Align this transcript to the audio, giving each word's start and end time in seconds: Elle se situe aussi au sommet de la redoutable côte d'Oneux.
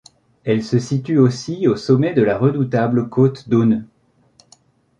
Elle 0.45 0.63
se 0.63 0.79
situe 0.79 1.19
aussi 1.19 1.67
au 1.67 1.75
sommet 1.75 2.15
de 2.15 2.23
la 2.23 2.35
redoutable 2.35 3.07
côte 3.07 3.47
d'Oneux. 3.49 3.85